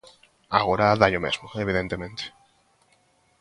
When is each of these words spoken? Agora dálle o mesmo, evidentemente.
Agora 0.59 0.97
dálle 1.01 1.19
o 1.19 1.25
mesmo, 1.27 1.47
evidentemente. 1.63 2.23